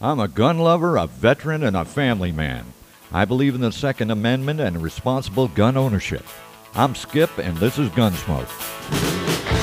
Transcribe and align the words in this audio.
I'm 0.00 0.20
a 0.20 0.28
gun 0.28 0.58
lover, 0.58 0.96
a 0.96 1.08
veteran, 1.08 1.64
and 1.64 1.76
a 1.76 1.84
family 1.84 2.30
man. 2.30 2.66
I 3.10 3.24
believe 3.24 3.56
in 3.56 3.60
the 3.60 3.72
Second 3.72 4.12
Amendment 4.12 4.60
and 4.60 4.80
responsible 4.80 5.48
gun 5.48 5.76
ownership. 5.76 6.24
I'm 6.74 6.94
Skip, 6.94 7.36
and 7.36 7.56
this 7.56 7.78
is 7.78 7.88
Gunsmoke. 7.90 9.57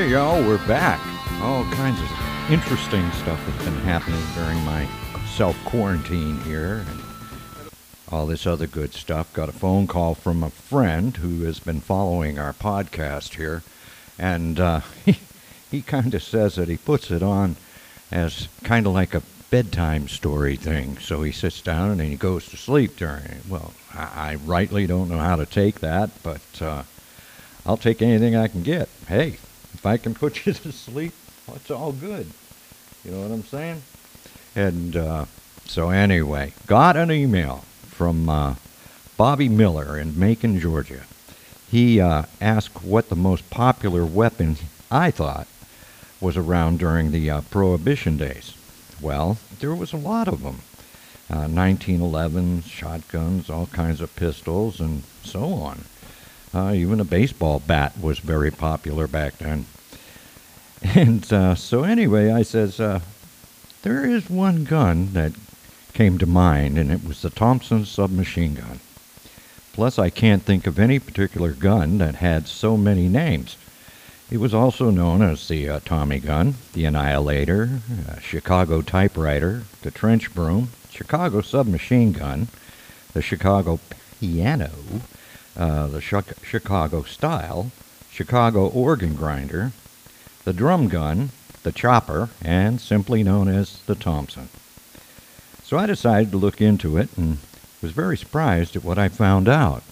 Hey 0.00 0.12
y'all, 0.12 0.42
we're 0.42 0.66
back. 0.66 0.98
All 1.42 1.62
kinds 1.74 2.00
of 2.00 2.50
interesting 2.50 3.06
stuff 3.12 3.38
has 3.38 3.64
been 3.66 3.82
happening 3.82 4.22
during 4.34 4.58
my 4.64 4.88
self 5.36 5.62
quarantine 5.66 6.40
here 6.40 6.86
and 6.88 7.70
all 8.10 8.24
this 8.24 8.46
other 8.46 8.66
good 8.66 8.94
stuff. 8.94 9.30
Got 9.34 9.50
a 9.50 9.52
phone 9.52 9.86
call 9.86 10.14
from 10.14 10.42
a 10.42 10.48
friend 10.48 11.14
who 11.18 11.44
has 11.44 11.60
been 11.60 11.82
following 11.82 12.38
our 12.38 12.54
podcast 12.54 13.34
here, 13.34 13.62
and 14.18 14.58
uh, 14.58 14.80
he, 15.04 15.18
he 15.70 15.82
kind 15.82 16.14
of 16.14 16.22
says 16.22 16.54
that 16.54 16.68
he 16.68 16.78
puts 16.78 17.10
it 17.10 17.22
on 17.22 17.56
as 18.10 18.48
kind 18.64 18.86
of 18.86 18.94
like 18.94 19.12
a 19.12 19.22
bedtime 19.50 20.08
story 20.08 20.56
thing. 20.56 20.96
So 20.96 21.20
he 21.22 21.30
sits 21.30 21.60
down 21.60 22.00
and 22.00 22.08
he 22.08 22.16
goes 22.16 22.48
to 22.48 22.56
sleep 22.56 22.96
during 22.96 23.24
it. 23.24 23.42
Well, 23.46 23.74
I, 23.92 24.30
I 24.32 24.34
rightly 24.36 24.86
don't 24.86 25.10
know 25.10 25.18
how 25.18 25.36
to 25.36 25.44
take 25.44 25.80
that, 25.80 26.08
but 26.22 26.62
uh, 26.62 26.84
I'll 27.66 27.76
take 27.76 28.00
anything 28.00 28.34
I 28.34 28.48
can 28.48 28.62
get. 28.62 28.88
Hey, 29.06 29.36
if 29.80 29.86
I 29.86 29.96
can 29.96 30.14
put 30.14 30.44
you 30.46 30.52
to 30.52 30.72
sleep, 30.72 31.14
it's 31.54 31.70
all 31.70 31.92
good. 31.92 32.26
You 33.02 33.12
know 33.12 33.22
what 33.22 33.30
I'm 33.30 33.44
saying? 33.44 33.82
And 34.54 34.94
uh, 34.94 35.24
so, 35.64 35.88
anyway, 35.88 36.52
got 36.66 36.98
an 36.98 37.10
email 37.10 37.64
from 37.86 38.28
uh, 38.28 38.56
Bobby 39.16 39.48
Miller 39.48 39.96
in 39.96 40.18
Macon, 40.18 40.60
Georgia. 40.60 41.04
He 41.70 41.98
uh, 41.98 42.24
asked 42.42 42.84
what 42.84 43.08
the 43.08 43.16
most 43.16 43.48
popular 43.48 44.04
weapon 44.04 44.56
I 44.90 45.10
thought 45.10 45.48
was 46.20 46.36
around 46.36 46.78
during 46.78 47.10
the 47.10 47.30
uh, 47.30 47.40
Prohibition 47.50 48.18
days. 48.18 48.54
Well, 49.00 49.38
there 49.60 49.74
was 49.74 49.94
a 49.94 49.96
lot 49.96 50.28
of 50.28 50.42
them. 50.42 50.60
Uh, 51.30 51.48
1911 51.48 52.64
shotguns, 52.64 53.48
all 53.48 53.66
kinds 53.68 54.02
of 54.02 54.14
pistols, 54.14 54.78
and 54.78 55.04
so 55.22 55.54
on. 55.54 55.84
Uh, 56.52 56.72
even 56.74 57.00
a 57.00 57.04
baseball 57.04 57.62
bat 57.64 57.92
was 58.00 58.18
very 58.18 58.50
popular 58.50 59.06
back 59.06 59.38
then. 59.38 59.66
And 60.82 61.30
uh, 61.32 61.54
so, 61.54 61.84
anyway, 61.84 62.30
I 62.30 62.42
says, 62.42 62.80
uh, 62.80 63.00
there 63.82 64.04
is 64.04 64.30
one 64.30 64.64
gun 64.64 65.12
that 65.12 65.32
came 65.92 66.18
to 66.18 66.26
mind, 66.26 66.78
and 66.78 66.90
it 66.90 67.04
was 67.06 67.22
the 67.22 67.30
Thompson 67.30 67.84
submachine 67.84 68.54
gun. 68.54 68.80
Plus, 69.72 69.98
I 69.98 70.10
can't 70.10 70.42
think 70.42 70.66
of 70.66 70.78
any 70.78 70.98
particular 70.98 71.52
gun 71.52 71.98
that 71.98 72.16
had 72.16 72.48
so 72.48 72.76
many 72.76 73.08
names. 73.08 73.56
It 74.30 74.38
was 74.38 74.54
also 74.54 74.90
known 74.90 75.22
as 75.22 75.48
the 75.48 75.68
uh, 75.68 75.80
Tommy 75.84 76.20
gun, 76.20 76.54
the 76.72 76.84
Annihilator, 76.84 77.80
uh, 78.08 78.18
Chicago 78.20 78.80
typewriter, 78.80 79.64
the 79.82 79.90
trench 79.90 80.34
broom, 80.34 80.68
Chicago 80.90 81.40
submachine 81.40 82.12
gun, 82.12 82.48
the 83.12 83.22
Chicago 83.22 83.80
piano, 84.20 84.70
uh, 85.56 85.86
the 85.88 86.00
Chicago 86.00 87.02
style, 87.02 87.70
Chicago 88.10 88.68
organ 88.68 89.14
grinder, 89.14 89.72
the 90.44 90.52
drum 90.52 90.88
gun, 90.88 91.30
the 91.62 91.72
chopper, 91.72 92.30
and 92.42 92.80
simply 92.80 93.22
known 93.22 93.48
as 93.48 93.80
the 93.86 93.94
Thompson. 93.94 94.48
So 95.62 95.78
I 95.78 95.86
decided 95.86 96.30
to 96.32 96.36
look 96.36 96.60
into 96.60 96.96
it 96.96 97.10
and 97.16 97.38
was 97.82 97.92
very 97.92 98.16
surprised 98.16 98.76
at 98.76 98.84
what 98.84 98.98
I 98.98 99.08
found 99.08 99.48
out. 99.48 99.82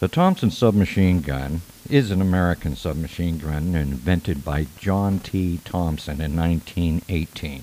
The 0.00 0.08
Thompson 0.08 0.50
submachine 0.50 1.20
gun 1.20 1.62
is 1.88 2.10
an 2.10 2.20
American 2.20 2.76
submachine 2.76 3.38
gun 3.38 3.74
invented 3.74 4.44
by 4.44 4.66
John 4.78 5.18
T. 5.18 5.60
Thompson 5.64 6.20
in 6.20 6.36
1918, 6.36 7.62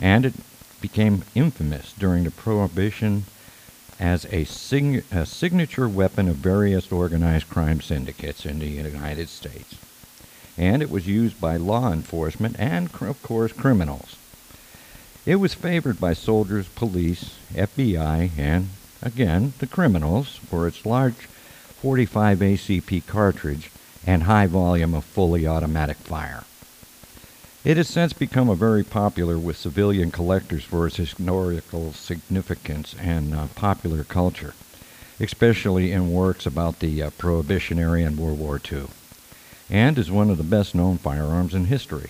and 0.00 0.26
it 0.26 0.34
became 0.80 1.24
infamous 1.34 1.92
during 1.98 2.24
the 2.24 2.30
Prohibition 2.30 3.24
as 4.00 4.26
a, 4.26 4.44
sig- 4.44 5.04
a 5.10 5.26
signature 5.26 5.88
weapon 5.88 6.28
of 6.28 6.36
various 6.36 6.92
organized 6.92 7.48
crime 7.48 7.80
syndicates 7.80 8.46
in 8.46 8.58
the 8.58 8.66
United 8.66 9.28
States. 9.28 9.74
And 10.56 10.82
it 10.82 10.90
was 10.90 11.06
used 11.06 11.40
by 11.40 11.56
law 11.56 11.92
enforcement 11.92 12.56
and, 12.58 12.90
of 13.02 13.22
course, 13.22 13.52
criminals. 13.52 14.16
It 15.26 15.36
was 15.36 15.54
favored 15.54 16.00
by 16.00 16.14
soldiers, 16.14 16.68
police, 16.68 17.36
FBI, 17.52 18.30
and, 18.38 18.70
again, 19.02 19.52
the 19.58 19.66
criminals 19.66 20.36
for 20.36 20.66
its 20.66 20.86
large 20.86 21.28
45 21.82 22.38
ACP 22.38 23.06
cartridge 23.06 23.70
and 24.06 24.24
high 24.24 24.46
volume 24.46 24.94
of 24.94 25.04
fully 25.04 25.46
automatic 25.46 25.96
fire. 25.98 26.44
It 27.68 27.76
has 27.76 27.86
since 27.86 28.14
become 28.14 28.48
a 28.48 28.54
very 28.54 28.82
popular 28.82 29.38
with 29.38 29.58
civilian 29.58 30.10
collectors 30.10 30.64
for 30.64 30.86
its 30.86 30.96
historical 30.96 31.92
significance 31.92 32.94
and 32.98 33.34
uh, 33.34 33.48
popular 33.56 34.04
culture, 34.04 34.54
especially 35.20 35.92
in 35.92 36.10
works 36.10 36.46
about 36.46 36.78
the 36.78 37.02
uh, 37.02 37.10
Prohibition 37.18 37.78
era 37.78 38.00
and 38.00 38.16
World 38.16 38.38
War 38.38 38.58
II, 38.72 38.86
and 39.68 39.98
is 39.98 40.10
one 40.10 40.30
of 40.30 40.38
the 40.38 40.44
best 40.44 40.74
known 40.74 40.96
firearms 40.96 41.52
in 41.52 41.66
history. 41.66 42.08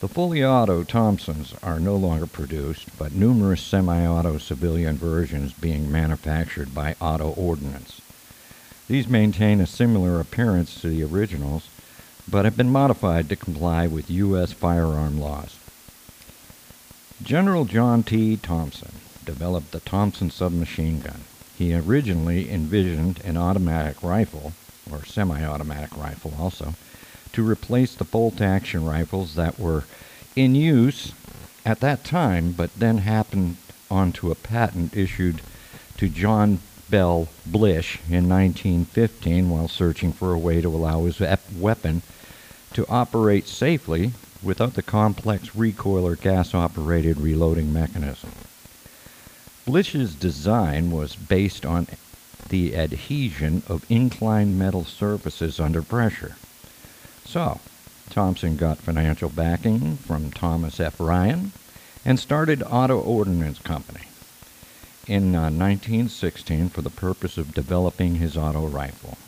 The 0.00 0.08
fully 0.08 0.44
auto 0.44 0.82
Thompsons 0.82 1.54
are 1.62 1.78
no 1.78 1.94
longer 1.94 2.26
produced, 2.26 2.88
but 2.98 3.12
numerous 3.12 3.62
semi 3.62 4.04
auto 4.04 4.38
civilian 4.38 4.96
versions 4.96 5.52
being 5.52 5.88
manufactured 5.88 6.74
by 6.74 6.96
Auto 7.00 7.28
Ordnance. 7.28 8.00
These 8.88 9.06
maintain 9.06 9.60
a 9.60 9.68
similar 9.68 10.18
appearance 10.18 10.80
to 10.80 10.88
the 10.88 11.04
originals 11.04 11.68
but 12.30 12.44
have 12.44 12.56
been 12.56 12.70
modified 12.70 13.28
to 13.28 13.36
comply 13.36 13.86
with 13.86 14.10
U.S. 14.10 14.52
firearm 14.52 15.18
laws. 15.18 15.56
General 17.22 17.64
John 17.64 18.02
T. 18.02 18.36
Thompson 18.36 18.92
developed 19.24 19.72
the 19.72 19.80
Thompson 19.80 20.30
submachine 20.30 21.00
gun. 21.00 21.22
He 21.56 21.74
originally 21.74 22.50
envisioned 22.50 23.20
an 23.24 23.36
automatic 23.36 24.02
rifle, 24.02 24.52
or 24.90 25.04
semi 25.04 25.42
automatic 25.44 25.96
rifle 25.96 26.34
also, 26.38 26.74
to 27.32 27.48
replace 27.48 27.94
the 27.94 28.04
bolt 28.04 28.40
action 28.40 28.84
rifles 28.84 29.34
that 29.34 29.58
were 29.58 29.84
in 30.36 30.54
use 30.54 31.12
at 31.64 31.80
that 31.80 32.04
time, 32.04 32.52
but 32.52 32.72
then 32.74 32.98
happened 32.98 33.56
onto 33.90 34.30
a 34.30 34.34
patent 34.34 34.96
issued 34.96 35.40
to 35.96 36.08
John 36.08 36.60
Bell 36.90 37.28
Blish 37.44 37.98
in 38.08 38.28
1915 38.28 39.50
while 39.50 39.68
searching 39.68 40.12
for 40.12 40.32
a 40.32 40.38
way 40.38 40.60
to 40.60 40.68
allow 40.68 41.04
his 41.04 41.20
weapon 41.58 42.02
to 42.74 42.86
operate 42.88 43.48
safely 43.48 44.12
without 44.42 44.74
the 44.74 44.82
complex 44.82 45.54
recoil 45.54 46.06
or 46.06 46.16
gas 46.16 46.54
operated 46.54 47.18
reloading 47.18 47.72
mechanism. 47.72 48.30
Blish's 49.66 50.14
design 50.14 50.90
was 50.90 51.16
based 51.16 51.66
on 51.66 51.86
the 52.48 52.74
adhesion 52.76 53.62
of 53.66 53.84
inclined 53.90 54.58
metal 54.58 54.84
surfaces 54.84 55.60
under 55.60 55.82
pressure. 55.82 56.36
So, 57.24 57.60
Thompson 58.08 58.56
got 58.56 58.78
financial 58.78 59.28
backing 59.28 59.96
from 59.98 60.30
Thomas 60.30 60.80
F. 60.80 60.98
Ryan 60.98 61.52
and 62.04 62.18
started 62.18 62.62
Auto 62.62 62.98
Ordnance 62.98 63.58
Company 63.58 64.06
in 65.06 65.34
uh, 65.34 65.50
1916 65.50 66.68
for 66.70 66.82
the 66.82 66.90
purpose 66.90 67.36
of 67.36 67.54
developing 67.54 68.16
his 68.16 68.36
auto 68.36 68.66
rifle. 68.66 69.18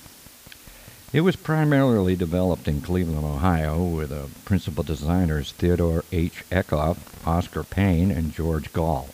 It 1.12 1.22
was 1.22 1.34
primarily 1.34 2.14
developed 2.14 2.68
in 2.68 2.82
Cleveland, 2.82 3.24
Ohio, 3.24 3.82
with 3.82 4.10
the 4.10 4.28
principal 4.44 4.84
designers 4.84 5.50
Theodore 5.50 6.04
H. 6.12 6.44
Eickhoff, 6.52 6.98
Oscar 7.26 7.64
Payne, 7.64 8.12
and 8.12 8.32
George 8.32 8.72
Goll. 8.72 9.08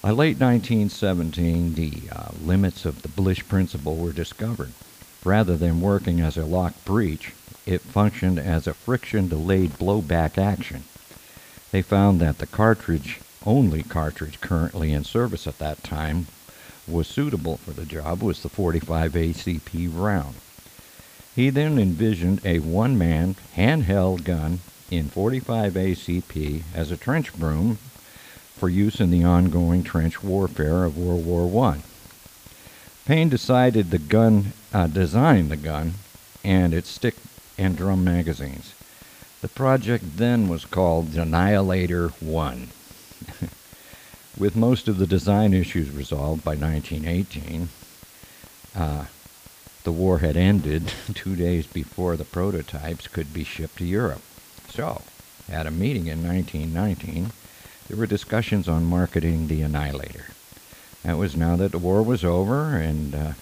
By 0.00 0.10
late 0.10 0.38
1917, 0.38 1.74
the 1.74 2.02
uh, 2.12 2.28
limits 2.40 2.84
of 2.84 3.02
the 3.02 3.08
Blish 3.08 3.48
principle 3.48 3.96
were 3.96 4.12
discovered. 4.12 4.70
Rather 5.24 5.56
than 5.56 5.80
working 5.80 6.20
as 6.20 6.36
a 6.36 6.44
lock 6.44 6.74
breech, 6.84 7.32
it 7.66 7.80
functioned 7.80 8.38
as 8.38 8.68
a 8.68 8.74
friction 8.74 9.26
delayed 9.26 9.72
blowback 9.72 10.38
action. 10.38 10.84
They 11.72 11.82
found 11.82 12.20
that 12.20 12.38
the 12.38 12.46
cartridge, 12.46 13.20
only 13.44 13.82
cartridge 13.82 14.40
currently 14.40 14.92
in 14.92 15.02
service 15.02 15.48
at 15.48 15.58
that 15.58 15.82
time, 15.82 16.28
was 16.86 17.08
suitable 17.08 17.56
for 17.56 17.72
the 17.72 17.84
job 17.84 18.22
was 18.22 18.44
the 18.44 18.48
45 18.48 19.14
ACP 19.14 19.90
round. 19.92 20.36
He 21.36 21.50
then 21.50 21.78
envisioned 21.78 22.40
a 22.44 22.58
one 22.58 22.98
man 22.98 23.36
handheld 23.56 24.24
gun 24.24 24.60
in 24.90 25.08
45 25.08 25.74
ACP 25.74 26.62
as 26.74 26.90
a 26.90 26.96
trench 26.96 27.32
broom 27.34 27.78
for 28.56 28.68
use 28.68 29.00
in 29.00 29.10
the 29.10 29.24
ongoing 29.24 29.84
trench 29.84 30.22
warfare 30.22 30.84
of 30.84 30.98
World 30.98 31.24
War 31.24 31.66
I. 31.66 31.78
Payne 33.06 33.28
decided 33.28 33.90
the 33.90 33.98
gun, 33.98 34.52
uh, 34.72 34.86
designed 34.86 35.50
the 35.50 35.56
gun 35.56 35.94
and 36.44 36.74
its 36.74 36.88
stick 36.88 37.14
and 37.56 37.76
drum 37.76 38.04
magazines. 38.04 38.74
The 39.40 39.48
project 39.48 40.16
then 40.16 40.48
was 40.48 40.64
called 40.64 41.14
Annihilator 41.14 42.08
1. 42.20 42.68
With 44.38 44.56
most 44.56 44.88
of 44.88 44.98
the 44.98 45.06
design 45.06 45.54
issues 45.54 45.90
resolved 45.90 46.44
by 46.44 46.54
1918, 46.56 47.68
uh, 48.76 49.04
the 49.84 49.92
war 49.92 50.18
had 50.18 50.36
ended 50.36 50.92
two 51.14 51.36
days 51.36 51.66
before 51.66 52.16
the 52.16 52.24
prototypes 52.24 53.08
could 53.08 53.32
be 53.32 53.44
shipped 53.44 53.78
to 53.78 53.84
Europe. 53.84 54.22
So, 54.68 55.02
at 55.50 55.66
a 55.66 55.70
meeting 55.70 56.06
in 56.06 56.26
1919, 56.26 57.32
there 57.88 57.96
were 57.96 58.06
discussions 58.06 58.68
on 58.68 58.84
marketing 58.84 59.48
the 59.48 59.62
Annihilator. 59.62 60.26
That 61.02 61.16
was 61.16 61.36
now 61.36 61.56
that 61.56 61.72
the 61.72 61.78
war 61.78 62.02
was 62.02 62.24
over, 62.24 62.76
and 62.76 63.14
uh, 63.14 63.32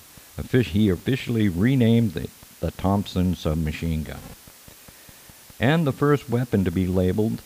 he 0.53 0.89
officially 0.89 1.49
renamed 1.49 2.15
the, 2.15 2.29
the 2.61 2.71
Thompson 2.71 3.35
submachine 3.35 4.05
gun. 4.05 4.21
And 5.61 5.87
the 5.87 5.93
first 5.93 6.31
weapon 6.31 6.65
to 6.65 6.71
be 6.71 6.87
labeled 6.87 7.43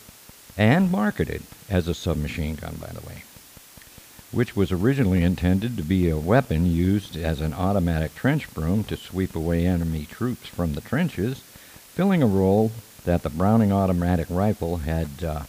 and 0.56 0.90
marketed 0.90 1.42
as 1.68 1.88
a 1.88 1.94
submachine 1.94 2.56
gun, 2.56 2.76
by 2.80 2.88
the 2.88 3.06
way, 3.06 3.22
which 4.32 4.56
was 4.56 4.72
originally 4.72 5.22
intended 5.22 5.76
to 5.76 5.82
be 5.82 6.08
a 6.08 6.16
weapon 6.16 6.64
used 6.64 7.16
as 7.16 7.40
an 7.40 7.52
automatic 7.52 8.14
trench 8.14 8.52
broom 8.54 8.82
to 8.82 8.96
sweep 8.96 9.36
away 9.36 9.66
enemy 9.66 10.06
troops 10.06 10.48
from 10.48 10.72
the 10.72 10.80
trenches, 10.80 11.40
filling 11.94 12.22
a 12.22 12.26
role 12.26 12.72
that 13.04 13.22
the 13.22 13.30
Browning 13.30 13.70
automatic 13.70 14.26
rifle 14.30 14.78
had 14.78 15.22
uh, 15.22 15.42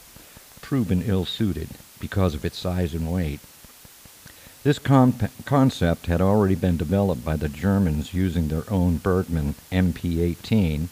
proven 0.61 1.01
ill 1.05 1.25
suited 1.25 1.69
because 1.99 2.35
of 2.35 2.43
its 2.43 2.57
size 2.57 2.93
and 2.93 3.11
weight. 3.11 3.39
This 4.63 4.79
concept 4.79 6.05
had 6.07 6.21
already 6.21 6.55
been 6.55 6.77
developed 6.77 7.23
by 7.23 7.35
the 7.37 7.49
Germans 7.49 8.13
using 8.13 8.47
their 8.47 8.69
own 8.71 8.97
Bergmann 8.97 9.55
MP 9.71 10.19
18, 10.19 10.89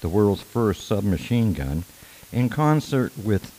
the 0.00 0.08
world's 0.08 0.42
first 0.42 0.86
submachine 0.86 1.52
gun, 1.52 1.84
in 2.32 2.48
concert 2.48 3.12
with 3.16 3.52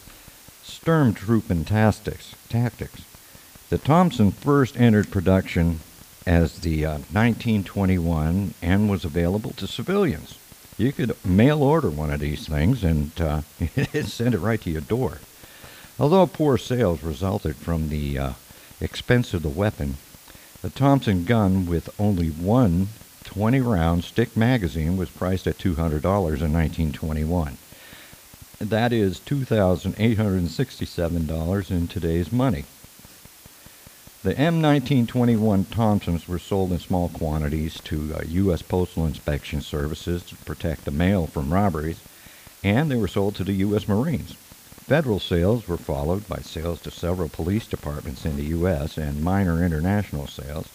Sturmtruppen 0.63 1.65
tactics. 1.65 3.03
The 3.69 3.77
Thompson 3.77 4.31
first 4.31 4.79
entered 4.79 5.11
production 5.11 5.81
as 6.25 6.61
the 6.61 6.85
uh, 6.85 6.93
1921 7.11 8.55
and 8.63 8.89
was 8.89 9.05
available 9.05 9.51
to 9.51 9.67
civilians. 9.67 10.39
You 10.79 10.91
could 10.91 11.15
mail 11.23 11.61
order 11.61 11.91
one 11.91 12.09
of 12.09 12.19
these 12.19 12.47
things 12.47 12.83
and 12.83 13.11
uh, 13.21 13.41
send 14.05 14.33
it 14.33 14.39
right 14.39 14.59
to 14.61 14.71
your 14.71 14.81
door. 14.81 15.19
Although 15.99 16.25
poor 16.25 16.57
sales 16.57 17.03
resulted 17.03 17.57
from 17.57 17.89
the 17.89 18.17
uh, 18.17 18.33
expense 18.81 19.35
of 19.35 19.43
the 19.43 19.49
weapon, 19.49 19.97
the 20.63 20.71
Thompson 20.71 21.23
gun 21.23 21.67
with 21.67 21.91
only 21.99 22.29
one 22.29 22.87
20 23.23 23.61
round 23.61 24.03
stick 24.03 24.35
magazine 24.35 24.97
was 24.97 25.11
priced 25.11 25.45
at 25.45 25.59
$200 25.59 25.75
in 25.75 26.01
1921. 26.01 27.57
That 28.59 28.91
is 28.91 29.19
$2,867 29.19 31.71
in 31.71 31.87
today's 31.87 32.31
money. 32.31 32.65
The 34.21 34.35
M1921 34.35 35.71
Thompsons 35.71 36.27
were 36.27 36.39
sold 36.39 36.73
in 36.73 36.79
small 36.79 37.07
quantities 37.07 37.79
to 37.85 38.15
uh, 38.15 38.23
U.S. 38.27 38.61
Postal 38.61 39.05
Inspection 39.05 39.61
Services 39.61 40.23
to 40.23 40.35
protect 40.35 40.83
the 40.83 40.91
mail 40.91 41.25
from 41.25 41.53
robberies, 41.53 42.01
and 42.61 42.91
they 42.91 42.97
were 42.97 43.07
sold 43.07 43.35
to 43.35 43.45
the 43.45 43.53
U.S. 43.53 43.87
Marines. 43.87 44.33
Federal 44.87 45.21
sales 45.21 45.69
were 45.69 45.77
followed 45.77 46.27
by 46.27 46.39
sales 46.39 46.81
to 46.81 46.91
several 46.91 47.29
police 47.29 47.65
departments 47.65 48.25
in 48.25 48.35
the 48.35 48.43
U.S. 48.47 48.97
and 48.97 49.23
minor 49.23 49.63
international 49.63 50.27
sales 50.27 50.67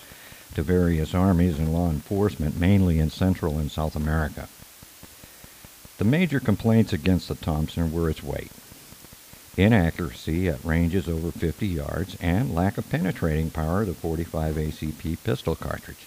to 0.55 0.63
various 0.63 1.15
armies 1.15 1.59
and 1.59 1.75
law 1.75 1.91
enforcement, 1.91 2.59
mainly 2.59 2.99
in 2.99 3.11
Central 3.11 3.59
and 3.59 3.71
South 3.71 3.95
America. 3.95 4.49
The 5.99 6.05
major 6.07 6.41
complaints 6.41 6.95
against 6.95 7.29
the 7.29 7.35
Thompson 7.35 7.93
were 7.93 8.09
its 8.09 8.23
weight, 8.23 8.51
inaccuracy 9.57 10.49
at 10.49 10.65
ranges 10.65 11.09
over 11.09 11.31
50 11.31 11.67
yards, 11.67 12.17
and 12.21 12.55
lack 12.55 12.79
of 12.79 12.89
penetrating 12.89 13.51
power 13.51 13.83
of 13.83 13.89
the 13.89 13.95
45 13.95 14.57
ACP 14.57 15.19
pistol 15.25 15.55
cartridge. 15.57 16.07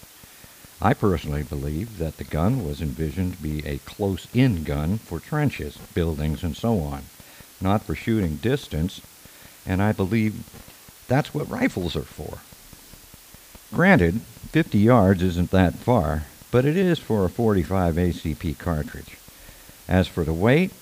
I 0.80 0.94
personally 0.94 1.42
believe 1.42 1.98
that 1.98 2.18
the 2.18 2.24
gun 2.24 2.66
was 2.66 2.80
envisioned 2.80 3.36
to 3.36 3.42
be 3.42 3.66
a 3.66 3.78
close-in 3.78 4.64
gun 4.64 4.98
for 4.98 5.18
trenches, 5.18 5.76
buildings, 5.94 6.42
and 6.42 6.56
so 6.56 6.78
on 6.80 7.04
not 7.60 7.82
for 7.82 7.94
shooting 7.94 8.36
distance, 8.36 9.00
and 9.66 9.82
I 9.82 9.92
believe 9.92 10.44
that's 11.08 11.34
what 11.34 11.50
rifles 11.50 11.96
are 11.96 12.02
for. 12.02 12.38
Granted, 13.74 14.20
50 14.52 14.78
yards 14.78 15.22
isn't 15.22 15.50
that 15.50 15.74
far, 15.74 16.24
but 16.50 16.64
it 16.64 16.76
is 16.76 16.98
for 16.98 17.24
a 17.24 17.30
45 17.30 17.96
ACP 17.96 18.58
cartridge. 18.58 19.16
As 19.88 20.08
for 20.08 20.24
the 20.24 20.32
weight, 20.32 20.72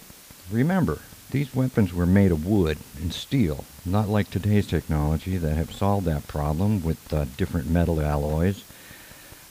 remember, 0.51 1.01
these 1.31 1.55
weapons 1.55 1.93
were 1.93 2.07
made 2.07 2.31
of 2.31 2.47
wood 2.47 2.79
and 3.01 3.13
steel, 3.13 3.65
not 3.85 4.09
like 4.09 4.31
today's 4.31 4.67
technology 4.67 5.37
that 5.37 5.57
have 5.57 5.73
solved 5.73 6.07
that 6.07 6.27
problem 6.29 6.83
with 6.83 7.13
uh, 7.13 7.25
different 7.37 7.69
metal 7.69 8.01
alloys, 8.01 8.65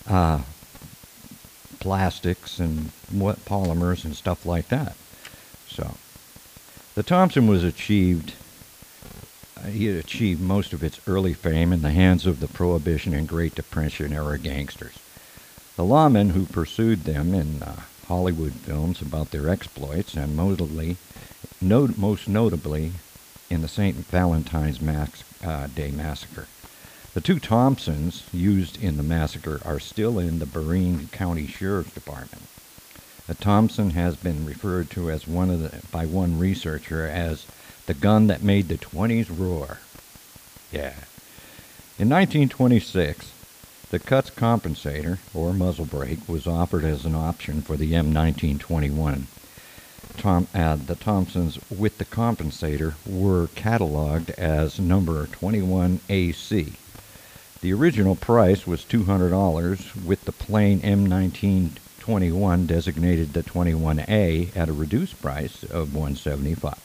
uh, 0.09 0.41
plastics, 1.79 2.59
and 2.59 2.91
what 3.11 3.43
polymers 3.45 4.05
and 4.05 4.15
stuff 4.15 4.45
like 4.45 4.69
that. 4.69 4.95
So, 5.67 5.95
the 6.95 7.03
Thompson 7.03 7.47
was 7.47 7.63
achieved, 7.63 8.33
uh, 9.57 9.67
he 9.67 9.87
had 9.87 9.97
achieved 9.97 10.41
most 10.41 10.73
of 10.73 10.83
its 10.83 10.99
early 11.07 11.33
fame 11.33 11.73
in 11.73 11.81
the 11.81 11.91
hands 11.91 12.25
of 12.25 12.39
the 12.39 12.47
Prohibition 12.47 13.13
and 13.13 13.27
Great 13.27 13.53
Depression 13.55 14.13
era 14.13 14.39
gangsters. 14.39 14.97
The 15.75 15.83
lawmen 15.83 16.31
who 16.31 16.45
pursued 16.45 17.03
them 17.03 17.33
in 17.33 17.61
uh, 17.61 17.81
Hollywood 18.07 18.53
films 18.53 19.01
about 19.01 19.31
their 19.31 19.49
exploits, 19.49 20.15
and 20.15 20.37
notably, 20.37 20.95
not, 21.61 21.97
most 21.97 22.27
notably 22.27 22.93
in 23.49 23.61
the 23.61 23.67
St. 23.67 23.95
Valentine's 23.95 24.81
Max, 24.81 25.23
uh, 25.43 25.67
Day 25.67 25.91
Massacre. 25.91 26.47
The 27.13 27.21
two 27.21 27.39
Thompsons 27.39 28.23
used 28.33 28.81
in 28.83 28.97
the 28.97 29.03
massacre 29.03 29.61
are 29.63 29.79
still 29.79 30.19
in 30.19 30.39
the 30.39 30.45
Berrien 30.45 31.07
County 31.11 31.47
Sheriff's 31.47 31.93
Department. 31.93 32.43
The 33.27 33.35
Thompson 33.35 33.91
has 33.91 34.15
been 34.15 34.45
referred 34.45 34.89
to 34.91 35.09
as 35.09 35.27
one 35.27 35.49
of 35.49 35.61
the, 35.61 35.81
by 35.91 36.05
one 36.05 36.37
researcher 36.37 37.07
as 37.07 37.45
the 37.85 37.93
gun 37.93 38.27
that 38.27 38.43
made 38.43 38.67
the 38.67 38.77
20s 38.77 39.27
roar. 39.29 39.79
Yeah. 40.71 40.93
In 41.97 42.09
1926, 42.09 43.31
the 43.91 43.99
Cutts 43.99 44.29
compensator, 44.29 45.19
or 45.33 45.53
muzzle 45.53 45.85
brake, 45.85 46.27
was 46.27 46.45
offered 46.45 46.83
as 46.83 47.05
an 47.05 47.15
option 47.15 47.61
for 47.61 47.77
the 47.77 47.93
M1921. 47.93 49.23
Tom, 50.17 50.47
uh, 50.53 50.75
the 50.75 50.95
Thompsons 50.95 51.59
with 51.69 51.97
the 51.97 52.05
compensator 52.05 52.93
were 53.05 53.47
cataloged 53.47 54.31
as 54.31 54.79
number 54.79 55.25
21AC. 55.27 56.73
The 57.61 57.73
original 57.73 58.15
price 58.15 58.67
was 58.67 58.83
$200 58.85 60.05
with 60.05 60.25
the 60.25 60.31
plain 60.31 60.81
M19 60.81 61.71
21 61.99 62.67
designated 62.67 63.33
the 63.33 63.41
21A 63.41 64.55
at 64.55 64.69
a 64.69 64.73
reduced 64.73 65.19
price 65.23 65.63
of 65.63 65.95
175. 65.95 66.75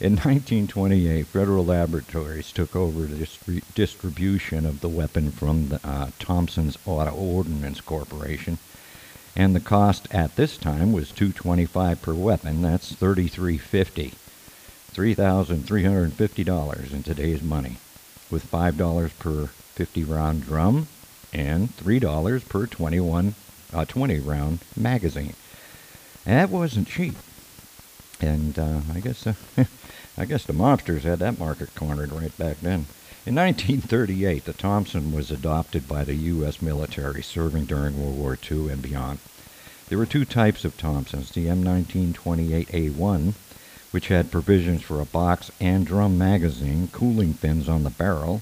In 0.00 0.12
1928, 0.12 1.26
Federal 1.26 1.64
Laboratories 1.64 2.52
took 2.52 2.76
over 2.76 3.06
the 3.06 3.16
distri- 3.16 3.64
distribution 3.74 4.64
of 4.64 4.80
the 4.80 4.88
weapon 4.88 5.32
from 5.32 5.70
the, 5.70 5.80
uh, 5.82 6.10
Thompson's 6.20 6.78
Auto 6.86 7.10
Ordnance 7.10 7.80
Corporation, 7.80 8.58
and 9.38 9.54
the 9.54 9.60
cost 9.60 10.08
at 10.10 10.34
this 10.34 10.58
time 10.58 10.92
was 10.92 11.12
225 11.12 12.02
per 12.02 12.12
weapon. 12.12 12.60
That's 12.60 12.92
3350, 12.92 14.14
$3,350 14.92 16.92
in 16.92 17.04
today's 17.04 17.40
money, 17.40 17.76
with 18.32 18.50
$5 18.50 19.18
per 19.20 19.46
50 19.46 20.04
round 20.04 20.42
drum 20.42 20.88
and 21.32 21.68
$3 21.68 22.48
per 22.48 22.66
21 22.66 23.36
a 23.72 23.86
20 23.86 24.18
round 24.18 24.58
magazine. 24.76 25.34
That 26.24 26.50
wasn't 26.50 26.88
cheap. 26.88 27.14
And 28.20 28.58
uh, 28.58 28.80
I 28.92 28.98
guess 28.98 29.24
uh, 29.24 29.34
I 30.18 30.24
guess 30.24 30.44
the 30.44 30.52
mobsters 30.52 31.02
had 31.02 31.20
that 31.20 31.38
market 31.38 31.72
cornered 31.76 32.10
right 32.10 32.36
back 32.36 32.58
then. 32.60 32.86
In 33.28 33.34
1938, 33.34 34.46
the 34.46 34.54
Thompson 34.54 35.12
was 35.12 35.30
adopted 35.30 35.86
by 35.86 36.02
the 36.02 36.14
U.S. 36.14 36.62
military 36.62 37.22
serving 37.22 37.66
during 37.66 38.02
World 38.02 38.16
War 38.16 38.38
II 38.50 38.70
and 38.70 38.80
beyond. 38.80 39.18
There 39.90 39.98
were 39.98 40.06
two 40.06 40.24
types 40.24 40.64
of 40.64 40.78
Thompsons 40.78 41.32
the 41.32 41.44
M1928A1, 41.44 43.34
which 43.90 44.08
had 44.08 44.30
provisions 44.30 44.80
for 44.80 45.02
a 45.02 45.04
box 45.04 45.50
and 45.60 45.86
drum 45.86 46.16
magazine, 46.16 46.88
cooling 46.90 47.34
fins 47.34 47.68
on 47.68 47.82
the 47.82 47.90
barrel, 47.90 48.40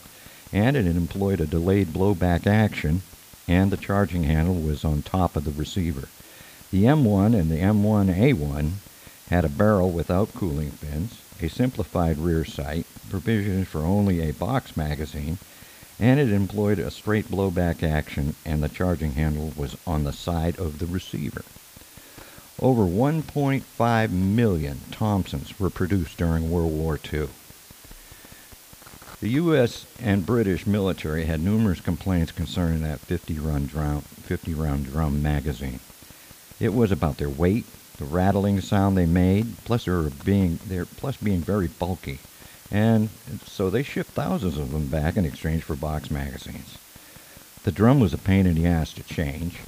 and 0.53 0.77
it 0.77 0.87
employed 0.87 1.41
a 1.41 1.49
delayed 1.49 1.89
blowback 1.89 2.47
action 2.47 3.03
and 3.49 3.73
the 3.73 3.77
charging 3.77 4.23
handle 4.23 4.55
was 4.55 4.85
on 4.85 5.03
top 5.03 5.35
of 5.35 5.45
the 5.45 5.51
receiver. 5.51 6.07
The 6.71 6.85
M1 6.85 7.37
and 7.37 7.51
the 7.51 7.59
M1A1 7.59 8.75
had 9.31 9.45
a 9.45 9.49
barrel 9.49 9.91
without 9.91 10.33
cooling 10.33 10.71
fins, 10.71 11.23
a 11.41 11.49
simplified 11.49 12.19
rear 12.19 12.45
sight, 12.45 12.87
provisions 13.09 13.69
for 13.69 13.83
only 13.83 14.21
a 14.21 14.33
box 14.33 14.77
magazine, 14.77 15.39
and 15.99 16.21
it 16.21 16.33
employed 16.33 16.79
a 16.79 16.91
straight 16.91 17.31
blowback 17.31 17.83
action 17.83 18.35
and 18.45 18.63
the 18.63 18.69
charging 18.69 19.13
handle 19.13 19.53
was 19.57 19.77
on 19.87 20.05
the 20.05 20.13
side 20.13 20.59
of 20.59 20.79
the 20.79 20.87
receiver. 20.87 21.43
Over 22.61 22.83
1.5 22.83 24.11
million 24.11 24.81
Thompsons 24.91 25.59
were 25.61 25.71
produced 25.71 26.17
during 26.17 26.51
World 26.51 26.73
War 26.73 26.99
II. 27.13 27.29
The 29.21 29.31
U.S. 29.31 29.87
and 30.01 30.27
British 30.27 30.67
military 30.67 31.25
had 31.25 31.41
numerous 31.41 31.81
complaints 31.81 32.33
concerning 32.33 32.83
that 32.83 33.01
50 33.01 33.39
round 33.39 33.69
drum, 33.69 34.03
50 34.03 34.55
round 34.55 34.87
drum 34.87 35.23
magazine. 35.23 35.81
It 36.61 36.75
was 36.75 36.91
about 36.91 37.17
their 37.19 37.29
weight, 37.29 37.67
the 37.99 38.05
rattling 38.05 38.61
sound 38.61 38.97
they 38.97 39.07
made, 39.07 39.57
plus 39.65 39.85
their 39.85 40.03
being 40.03 40.59
their 40.67 40.85
plus 40.85 41.17
being 41.17 41.41
very 41.41 41.69
bulky, 41.69 42.19
and 42.71 43.09
so 43.45 43.71
they 43.71 43.83
shipped 43.83 44.11
thousands 44.11 44.59
of 44.59 44.73
them 44.73 44.87
back 44.87 45.17
in 45.17 45.25
exchange 45.25 45.63
for 45.63 45.77
box 45.77 46.11
magazines. 46.11 46.79
The 47.65 47.73
drum 47.73 48.01
was 48.01 48.13
a 48.13 48.19
pain 48.19 48.47
in 48.47 48.55
the 48.55 48.67
ass 48.67 48.93
to 48.95 49.03
change, 49.03 49.59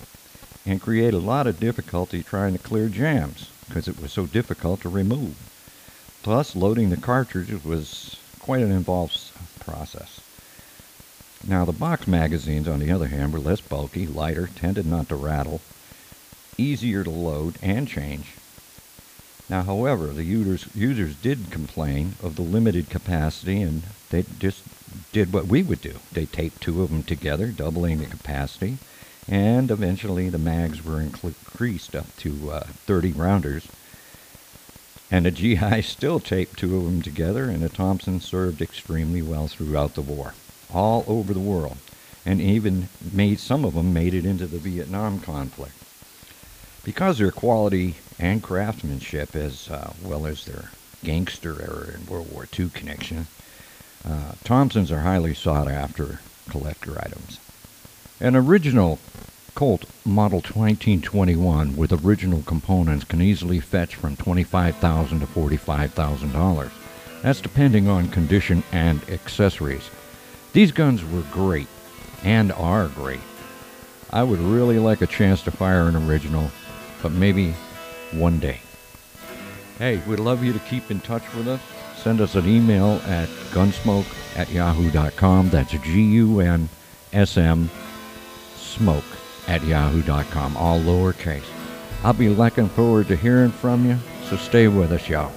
and 0.66 0.80
created 0.80 1.14
a 1.14 1.18
lot 1.18 1.47
of 1.47 1.58
difficulty 1.61 2.23
trying 2.23 2.52
to 2.52 2.58
clear 2.58 2.88
jams 2.88 3.50
because 3.66 3.88
it 3.88 4.00
was 4.00 4.12
so 4.12 4.26
difficult 4.26 4.82
to 4.82 4.88
remove. 4.88 5.37
Plus, 6.23 6.54
loading 6.54 6.90
the 6.90 6.97
cartridges 6.97 7.64
was 7.64 8.16
quite 8.38 8.62
an 8.62 8.73
involved 8.73 9.32
process. 9.61 10.20
Now, 11.47 11.64
the 11.64 11.73
box 11.73 12.06
magazines, 12.06 12.66
on 12.68 12.80
the 12.80 12.90
other 12.90 13.06
hand, 13.06 13.32
were 13.32 13.38
less 13.38 13.61
bulky, 13.61 14.06
lighter, 14.06 14.49
tended 14.49 14.87
not 14.87 15.08
to 15.08 15.16
rattle, 15.16 15.61
easier 16.58 17.04
to 17.04 17.10
load 17.10 17.54
and 17.62 17.88
change. 17.88 18.34
Now, 19.48 19.62
however, 19.62 20.08
the 20.08 20.24
users, 20.24 20.68
users 20.74 21.16
did 21.16 21.50
complain 21.50 22.14
of 22.22 22.36
the 22.36 22.42
limited 22.42 22.90
capacity 22.90 23.62
and 23.62 23.84
they 24.10 24.24
just 24.38 24.62
did 25.12 25.32
what 25.32 25.46
we 25.46 25.62
would 25.62 25.80
do. 25.80 25.94
They 26.12 26.26
taped 26.26 26.60
two 26.60 26.82
of 26.82 26.90
them 26.90 27.02
together, 27.02 27.46
doubling 27.46 27.98
the 27.98 28.06
capacity, 28.06 28.76
and 29.26 29.70
eventually 29.70 30.28
the 30.28 30.38
mags 30.38 30.84
were 30.84 31.00
increased 31.00 31.96
up 31.96 32.14
to 32.18 32.50
uh, 32.50 32.60
30 32.86 33.12
rounders 33.12 33.68
and 35.10 35.24
the 35.24 35.30
GI 35.30 35.82
still 35.82 36.20
taped 36.20 36.58
two 36.58 36.76
of 36.76 36.84
them 36.84 37.02
together, 37.02 37.44
and 37.44 37.62
the 37.62 37.68
Thompson 37.68 38.20
served 38.20 38.60
extremely 38.60 39.22
well 39.22 39.48
throughout 39.48 39.94
the 39.94 40.02
war, 40.02 40.34
all 40.72 41.04
over 41.06 41.32
the 41.32 41.40
world, 41.40 41.78
and 42.26 42.40
even 42.40 42.88
made 43.12 43.40
some 43.40 43.64
of 43.64 43.74
them 43.74 43.92
made 43.92 44.14
it 44.14 44.26
into 44.26 44.46
the 44.46 44.58
Vietnam 44.58 45.20
conflict. 45.20 45.72
Because 46.85 47.18
their 47.18 47.30
quality 47.30 47.97
and 48.18 48.42
craftsmanship, 48.42 49.37
as 49.37 49.68
uh, 49.70 49.92
well 50.02 50.26
as 50.26 50.44
their 50.44 50.70
gangster 51.04 51.61
era 51.61 51.94
and 51.94 52.08
World 52.08 52.32
War 52.32 52.49
II 52.58 52.70
connection, 52.70 53.26
uh, 54.08 54.32
Thompsons 54.44 54.90
are 54.90 55.00
highly 55.00 55.35
sought 55.35 55.68
after 55.68 56.20
collector 56.49 56.99
items. 56.99 57.38
An 58.20 58.35
original 58.35 58.99
Colt 59.54 59.87
Model 60.04 60.38
1921 60.38 61.76
with 61.76 62.04
original 62.04 62.42
components 62.42 63.04
can 63.04 63.20
easily 63.20 63.58
fetch 63.58 63.97
from 63.97 64.16
25,000 64.16 65.20
to 65.20 65.26
$45,000. 65.26 66.70
That's 67.23 67.40
depending 67.40 67.88
on 67.88 68.08
condition 68.08 68.62
and 68.70 69.02
accessories. 69.11 69.90
These 70.52 70.73
guns 70.73 71.04
were 71.04 71.25
great 71.32 71.66
and 72.23 72.52
are 72.52 72.88
great. 72.88 73.20
I 74.11 74.23
would 74.23 74.38
really 74.38 74.78
like 74.78 75.02
a 75.02 75.06
chance 75.06 75.42
to 75.42 75.50
fire 75.50 75.88
an 75.88 75.97
original, 75.97 76.50
but 77.02 77.12
maybe 77.12 77.54
one 78.12 78.38
day. 78.38 78.60
Hey, 79.78 80.00
we'd 80.06 80.18
love 80.18 80.42
you 80.42 80.52
to 80.52 80.58
keep 80.60 80.90
in 80.90 81.00
touch 81.00 81.22
with 81.34 81.48
us. 81.48 81.60
Send 81.96 82.20
us 82.20 82.34
an 82.34 82.48
email 82.48 83.00
at 83.06 83.28
gunsmoke 83.50 84.06
at 84.36 84.50
yahoo.com. 84.50 85.50
That's 85.50 85.72
G 85.72 86.02
U 86.02 86.40
N 86.40 86.68
S 87.12 87.36
M 87.36 87.70
smoke 88.56 89.04
at 89.46 89.64
yahoo.com, 89.64 90.56
all 90.56 90.80
lowercase. 90.80 91.42
I'll 92.04 92.12
be 92.12 92.28
looking 92.28 92.68
forward 92.68 93.08
to 93.08 93.16
hearing 93.16 93.50
from 93.50 93.84
you, 93.88 93.98
so 94.28 94.36
stay 94.36 94.68
with 94.68 94.92
us, 94.92 95.08
y'all. 95.08 95.32